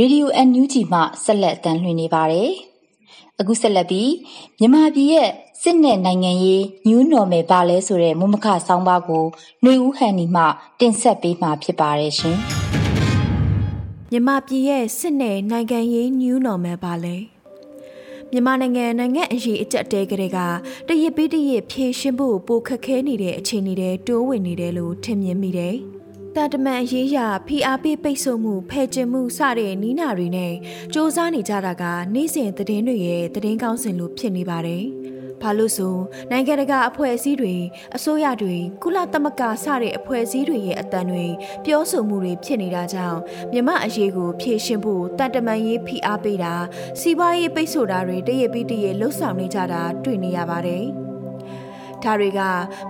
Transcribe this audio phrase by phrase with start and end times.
[0.00, 2.50] ရေဒီယို NUG မှဆက်လက်တမ်းလွှင့်နေပါတယ်။
[3.40, 4.12] အခုဆက်လက်ပြီး
[4.58, 5.28] မြန်မာပြည်ရဲ့
[5.62, 9.24] စစ်နဲ့နိုင်ငံရေး New Normal ပါလဲဆိုတဲ့မုမခဆောင်းပါးကို
[9.62, 10.42] ຫນွေဦးဟန်နီမှ
[10.80, 12.38] တင်ဆက်ပေးမှာဖြစ်ပါတယ်ရှင်။
[14.10, 17.16] မြန်မာပြည်ရဲ့စစ်နဲ့နိုင်ငံရေး New Normal ပါလဲ
[18.30, 20.38] မြန်မာနိုင်ငံနိုင်ငံအရေးအကြက်တဲကလေးက
[20.88, 25.76] တရစ်ပြီးတရစ်ဖြည့်ရှင်းဖို့ပိုခက်ခဲနေတဲ့အခြေအနေတွေတိုးဝင်နေတယ်လို့ထင်မြင်မိတယ်။
[26.38, 31.84] တာတမန်အရေးရဖိအားပေးပိတ်ဆို့မှုဖယ်ကျင်မှုစတဲ့နီးနာတွေနဲ့စ조사နေကြတာက
[32.14, 34.84] နေ့စဉ်သတင်းတွေရဲ့သတင်းကောင်းစင်လိုဖြစ်နေပါတယ်။
[35.42, 35.96] ဘာလို့ဆို
[36.30, 37.54] နိုင်ငံတကာအဖွဲ့အစည်းတွေ
[37.96, 41.26] အစိုးရတွေကုလသမဂ္ဂစတဲ့အဖွဲ့အစည်းတွေရဲ့အတန်တွေ
[41.64, 43.18] ပြောဆိုမှုတွေဖြစ်နေတာကြောင့်
[43.52, 46.54] မြမအရေးကိုဖြည့်ရှင်းဖို့တန်တမန်ရေးဖိအားပေးတာ
[47.00, 50.86] စီးပွားရေးပိတ်ဆို့တာတွေတရပြီးတရလှုပ်ဆောင်နေကြတာတွေ့နေရပါတယ်။
[52.04, 52.40] ဒါတွေက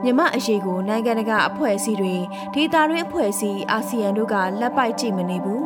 [0.03, 2.15] မြမအရေးကိုနိုင်ငံတကာအဖွဲ့အစည်းတွေ
[2.55, 5.65] ဒေသတွင်းအဖွဲ့အစည်းအာဆီယံတို့ကလက်ပိုက်ကြည့်မနေဘူး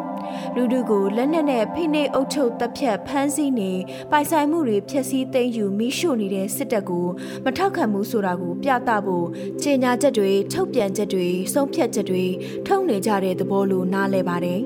[0.55, 3.73] လူတို့ကိုလက်နက်နဲ့ဖိနှိပ်အုပ်ချုပ်တပ်ဖြတ်ဖမ်းဆီးနေ
[4.11, 7.07] ပိုင်ဆိုင်မှုတွေဖျက်ဆီးသိမ်းယူမိရှို့နေတဲ့စစ်တပ်ကို
[7.45, 9.27] မထောက်ခံမှုဆိုတာကိုပြသဖို့
[9.63, 12.25] ကြေညာချက်တွေထုတ်ပြန်ချက်တွေဆုံးဖြတ်ချက်တွေ
[12.67, 14.63] ထုတ်နေကြတဲ့သဘောလိုနားလဲပါတယ်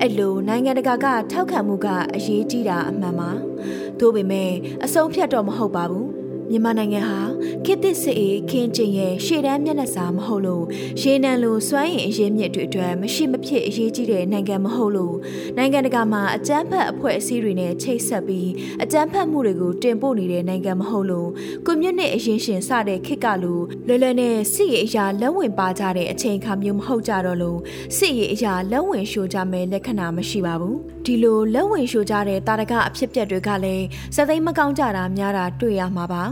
[0.00, 3.30] အဲ့လိုနိုင်ငံတကာကထောက်ခံမှုကအရေးကြီးတာအမှန်ပါ။
[4.00, 4.50] ဒါပေမဲ့
[4.84, 6.15] အဆုံးဖြတ်တော့မဟုတ်ပါဘူး
[6.50, 7.20] မြန်မာနိုင်ငံဟာ
[7.64, 10.64] ခေတ်သစ်စစ်အေးခင်းကျင်ရဲ့ရှေ့တန်းမျက်နှာစာမဟုတ်လို့
[11.00, 15.16] ရေနံလိုစွမ်းရည်အရေးမြစ်တွေအတွက်မရှိမဖြစ်အရေးကြီးတဲ့နိုင်ငံမဟုတ်လို့
[15.56, 18.50] နိုင်ငံတကာမှာအကြမ်းဖက်အဖွဲ့အစည်းတွေနဲ့ချိတ်ဆက်ပြီး
[18.82, 21.28] အကြမ်းဖက်မှုတွေကိုတင်ပို့နေတဲ့နိုင်ငံမဟုတ်လို့
[21.66, 27.58] ကွန်မြူနစ်အရင်ရှင်စတဲ့ခေတ်ကလိုလွယ်လွယ်နဲ့စစ်ရေးအရာလက်ဝင်ပါကြတဲ့အချိန်အခါမျိုးမဟုတ်ကြတော့လို့
[27.96, 33.84] စစ်ရေးအရာလက်ဝင်ရှိုးကြမယ်လက္ခဏာမရှိပါဘူးဒီလိုလက်ဝင်ရှိုးကြတဲ့တာရကအဖြစ်ပြက်တွေကလည်း
[34.16, 36.24] စသိမ်းမကောင်းကြတာများတာတွေ့ရမှာပါ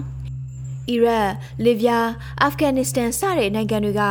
[0.90, 1.28] အီရတ်၊
[1.64, 2.06] လစ်ဗျား၊
[2.42, 4.02] အာဖဂန်နစ္စတန်စတဲ့နိုင်ငံတွေက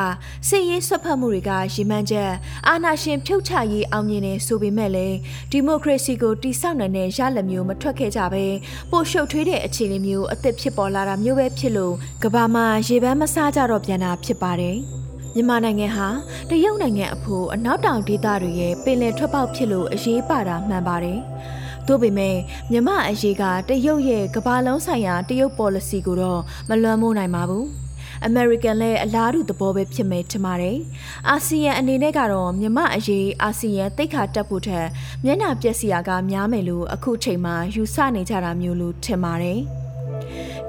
[0.48, 2.32] စစ်ရေးဆွတ်ဖက်မှုတွေကရည်မှန်းချက်
[2.68, 5.18] အာဏာရှင်ဖြုတ်ချရေးအောင်မြင်နေဆိုပေမဲ့လည်း
[5.52, 8.46] ဒီမိုကရေစီကိုတိဆောက်နိုင်တဲ့ရလမျိုးမထွက်ခဲ့ကြပဲ
[8.92, 14.78] ပိုရှုပ်ထွေးတဲ့အခြေအနေမျိုးအသစ်ဖြစ်ပေါ်လာတာမျိုးပဲဖြစ်လို့ကဘာမှာရေပန်းမစားကြတော့ပြန်တာဖြစ်ပါတယ်။
[15.36, 16.08] မြန်မာနိုင်ငံဟာ
[16.50, 21.20] တရုတ်နိုင်ငံအဖို့အနောက်တောင်ဒေသတွေရဲ့ပင်လယ်ထွက်ပေါက်ဖြစ်လို့အရေးပါတာမှန်ပါတယ်။
[21.88, 22.36] သို့ပေမဲ့
[22.72, 27.66] မြမအရေးကတရုတ်ရဲ့ကမ္ဘာလုံးဆိုင်ရာတရုတ် policy ကိုတော့မလွှမ်းမိုးနိုင်ပါဘူး။
[28.28, 30.78] American လည်းအလားတူသဘောပဲဖြစ်မယ်ထင်ပါတယ်။
[31.30, 34.88] အာဆီယံအနေနဲ့ကတော့မြမအရေးအာဆီယံတိတ်ခါတက်ဖို့ထက်
[35.24, 39.62] မျက်နှာပျက်စီယာကများမယ်လို့အခုချိန်မှာယူဆနေကြတာမျိုးလို့ထင်ပါတယ်။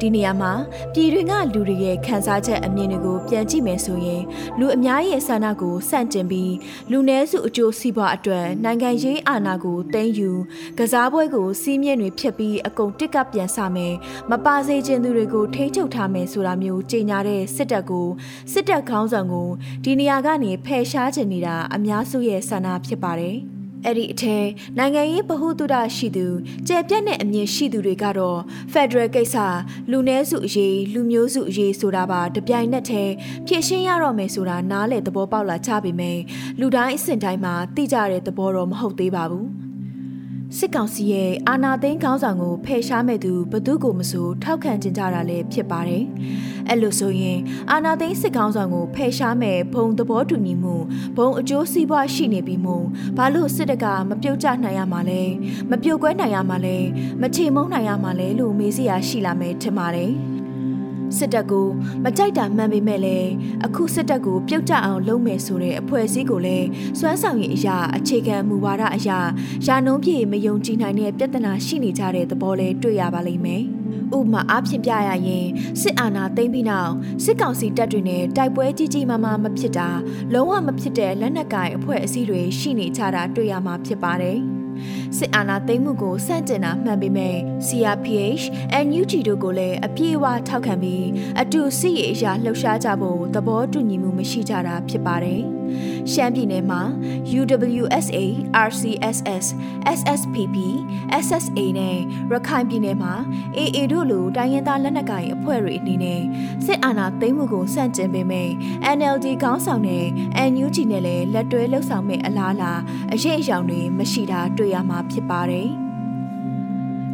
[0.01, 0.53] ဒီနေရာမှာ
[0.93, 4.23] ပြည်တွင်းကလူတွေရဲ့ခံစားချက်အမြင်တွေကိုပြန်ကြည့်မယ်ဆိုရင်
[4.59, 6.55] လူအများရဲ့ဆန္ဒကိုစန့်ကျင်ပြီး
[6.91, 10.31] လူနည်းစုအကျိုးစီးပွားအတွက်နိုင်ငံရေးအာဏာကိုသိမ်းယူ
[10.79, 13.95] ကစားပွဲကိုစီးမြင့်တွေဖျက်ပြီးအကုန်တစ်ကပ်ပြန်ဆမယ်
[14.31, 18.09] မပါစေခြင်းသူတွေကိုထိ ंछ ုပ်ထားမယ်ဆိုတာမျိုးကြေညာတဲ့စစ်တပ်ကို
[18.53, 19.49] စစ်တပ်ခေါင်းဆောင်ကို
[19.85, 23.39] ဒီနေရာကနေဖယ်ရှားခြင်းနေတာအများစုရဲ့ဆန္ဒဖြစ်ပါတယ်။
[23.85, 24.47] အဲ့ဒီအထက်
[24.79, 26.27] နိုင်ငံရေးဗဟုသုတရှိသူ
[26.69, 28.41] ကြဲပြတ်တဲ့အမြင်ရှိသူတွေကတော့
[28.73, 29.37] Federal ကိစ္စ
[29.91, 33.15] လူနည်းစုအရေးလူမျိုးစုအရေးဆိုတာပါတပြိုင်နက်တည်း
[33.47, 36.21] ဖြည့်ရှင်းရတော့မယ်ဆိုတာနားလေသဘောပေါက်လာကြပေမယ့်
[36.61, 39.47] လူတိုင်းအဆင့်တိုင်းမှာသိကြတဲ့သဘောတော့မဟုတ်သေးပါဘူး။
[40.59, 46.05] စစ်ကောင်စီရဲ့အာဏာသိမ်းခေါင်းဆောင်ကိုဖယ်ရှားမဲ့သူဘသူကိုမဆိုထောက်ခံကြကြတာလည်းဖြစ်ပါတယ်။
[46.69, 47.39] အဲ့လိုဆိုရင်
[47.71, 50.77] အာဏာသိမ်းစစ်ခေါင်းဆောင်ကိုဖယ်ရှားမဲ့ဘုံသဘောတူညီမှု
[51.17, 52.75] ဘုံအကျိုးစီးပွားရှိနေပြီးမှ
[53.17, 55.23] ဘာလို့စစ်တပ်ကမပြုတ်ကျနိုင်ရမှာလဲ
[55.71, 56.77] မပြုတ်ကွဲနိုင်ရမှာလဲ
[57.21, 60.13] မချေမုန်းနိုင်ရမှာလဲလို့မေးစရာရှိလာမယ်ထင်ပါတယ်။
[61.19, 61.69] စစ်တပ်ကို
[62.05, 63.31] မကြိုက်တာမှန်ပေမဲ့လည်း
[63.65, 69.21] အခုစစ်တပ်ကိုပြုတ်ကျအောင်လုပ်မယ်ဆိုတဲ့အဖွဲ့အစည်းကိုလည်းစွမ်းဆောင်ရည်အရာအခြေခံမူဝါဒအရာ
[69.67, 73.65] ယာနှုံးပြေမယုံကြည်နိုင်တဲ့ပြဿနာရှိနေကြတဲ့သဘောလေးတွေ့ရပါလိမ့်မယ်။
[74.17, 75.47] ဥပမာအားဖြင့်ပြရရင်
[75.81, 76.93] စစ်အာဏာသိမ်းပြီးနောက်
[77.25, 79.89] စစ်ကောင်စီတပ်တွေနဲ့တိုက်ပွဲကြီးကြီးမားမားမဖြစ်တာ
[80.33, 84.39] လုံးဝမဖြစ်တဲ့လက်နက်ကိုင်အဖွဲ့အစည်းတွေရှိနေကြတာတွေ့ရမှာဖြစ်ပါတယ်။
[85.19, 87.37] စစ်အာဏာသိမ်းမှုကိုစန့်ကျင်တာမှန်ပေမဲ့
[87.67, 88.45] CRPH,
[88.87, 91.07] NUG တို့ကိုလည်းအပြည့်အဝထောက်ခံပြီး
[91.41, 95.43] အတူစစ်ရေးအရာလှုပ်ရှားကြဖို့သဘောတူညီမှုမရှိကြတာဖြစ်ပါတယ်။
[96.13, 96.81] ရှမ်းပြည်နယ်မှာ
[97.39, 98.23] UWSA,
[98.69, 99.47] RCSS,
[99.99, 100.57] SSPP,
[101.25, 101.97] SSA နဲ့
[102.31, 103.13] ရခိုင်ပြည်နယ်မှာ
[103.57, 106.23] AA တို့လိုတိုင်းရင်းသားလက်နက်ကိုင်အဖွဲ့တွေအနေနဲ့
[106.65, 108.49] စစ်အာဏာသိမ်းမှုကိုစန့်ကျင်ပေမဲ့
[108.97, 110.07] NLD ခေါင်းဆောင်တဲ့
[110.53, 112.73] NUG နဲ့လည်းလက်တွဲလှုပ်ဆောင်မဲ့အလားအလာ
[113.13, 115.69] အရေးအယောင်တွေမရှိတာတွေ့ရမှာဖြစ်ပါတယ်။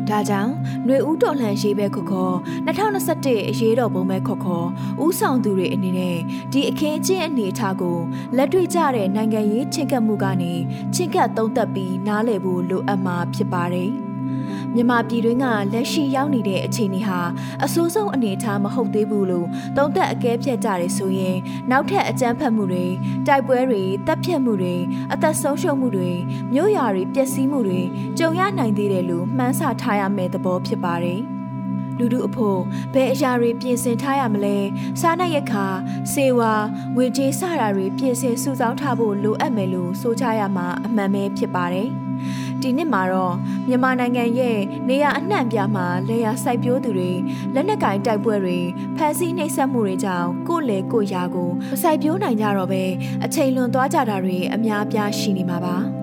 [0.08, 0.52] ဒါကြောင့်
[0.84, 2.34] ຫນွေဦးတော်လှန်ရေးပဲခေါ်ခေါ်
[2.66, 4.66] 2021အရေးတော်ပုံပဲခေါ်ခေါ်
[5.04, 6.19] ဦးဆောင်သူတွေအနေနဲ့
[6.52, 7.98] ဒီအခင်းအကျင်းအနေအထားကို
[8.37, 10.52] လက်တွေ့ကျတဲ့နိုင်ငံရေးချင်းကပ်မှုကနေ
[10.94, 13.90] ချင်းကပ်သုံးသပ်ပြီးနားလည်ဖို့လိုအပ်မှာဖြစ်ပါတယ်။
[14.75, 17.20] မမြန်မာပြည်တွင်းကလက်ရှိရောက်နေတဲ့အခြေအနေဟာ
[17.64, 21.37] အဆိုးဆုံးအနေအထားမဟုတ်သေးဘူးလို့သုံးသပ်အကဲဖြတ်ကြတယ်ဆိုရင်
[21.70, 22.87] နောက်ထပ်အကြမ်းဖက်မှုတွေ
[23.26, 24.75] တိုက်ပွဲတွေတပ်ဖြတ်မှုတွေ
[25.12, 26.11] အသက်ဆုံးရှုံးမှုတွေ
[26.52, 27.81] မြို့ရွာတွေပျက်စီးမှုတွေ
[28.19, 31.23] ကြုံရနိုင်သေးတယ်လို့မှန်းဆထားရမယ့်သဘောဖြစ်ပါတယ်။
[31.99, 32.61] လူလူအဖို့
[32.94, 34.56] ဘယ်အရာတွေပြင်ဆင်ထားရမလဲ
[35.00, 35.66] စားနပ်ရိက္ခာ
[36.12, 36.52] စေဝါ
[36.96, 42.09] ငွေကြေးစတာတွေပြင်ဆင်စုဆောင်းထားဖို့လိုအပ်မယ်လို့ဆိုကြရမှာအမှန်ပဲဖြစ်ပါတယ်
[42.62, 43.34] ဒီနှစ်မှာတော့
[43.69, 44.58] မြန်မာနိုင်ငံရဲ့
[44.88, 47.12] နေရအနှံ့ပြားမှာလေယာစိုက်ပျိုးသူတွေ
[47.55, 48.58] လက်နက်ကင်တိုက်ပွဲတွေ
[48.96, 52.82] ဖမ်းဆီးနှိပ်စက်မှုတွေကြောင့်ကိုယ့်လေကိုယ့်ရာကိုမစိုက်ပျိုးနိုင်ကြတော့ပဲ
[53.25, 55.76] အချိန်လွန်သွားကြတာတွေအများအပြားရှိနေမှာပါ။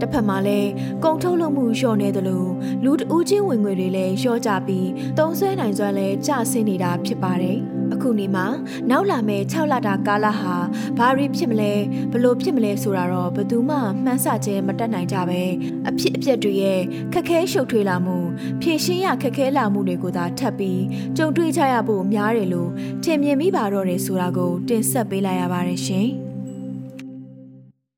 [0.00, 0.70] တစ်ဖက်မှာလည်း
[1.04, 2.44] ကုန်ထုတ်လုပ်မှုလျော့နေသလို
[2.84, 4.88] လူတဦးချင်းဝင်ငွေတွေလည်းလျော့ကြပြီး
[5.18, 8.46] တုံးဆွဲနိုင်စွမ်းလည်းကျဆင်းနေတာဖြစ်ပါတယ်။အ ခုနေမှာ
[8.90, 10.56] နောက်လာမယ့်6လတာကာလဟာ
[10.98, 11.72] ဘာတွေဖြစ်မလဲ
[12.12, 15.42] ဘလို့ဖြစ်မလဲဆိုတာတော့ဘယ်သူမှမှန်းဆခြင်းမတတ်နိုင်ကြပဲ
[15.88, 16.80] အဖြစ်အပျက်တွေရဲ့
[17.12, 18.16] ခက်ခဲရှုပ်ထွေးလာမှု
[18.60, 20.82] ဖြည့်ရှင်းရခက်ခဲလာမှုတွေကိုသာထပ်ပြီး
[21.16, 22.70] ကြုံတွေ့ကြရဖို့များတယ်လို့
[23.02, 26.08] ထင်မြင်မိပါတော့တယ်ဆိုတာကိုတင်ဆက်ပေးလိုက်ရပါတယ်ရှင်။